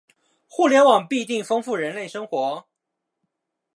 [0.49, 2.65] 互联网必定会丰富人类生活